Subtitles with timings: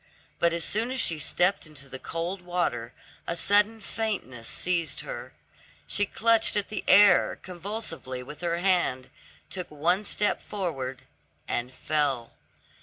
[0.39, 2.91] But as soon as she stepped into the cold water,
[3.27, 5.31] a sudden faintness seized her;
[5.85, 9.11] she clutched at the air convulsively with her hand,
[9.51, 11.03] took one step forward,
[11.47, 12.31] and fell.